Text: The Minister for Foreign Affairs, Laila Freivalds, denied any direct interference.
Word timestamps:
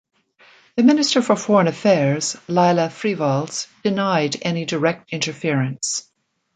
The 0.77 0.81
Minister 0.81 1.21
for 1.21 1.35
Foreign 1.35 1.67
Affairs, 1.67 2.35
Laila 2.47 2.87
Freivalds, 2.89 3.67
denied 3.83 4.35
any 4.41 4.65
direct 4.65 5.13
interference. 5.13 6.09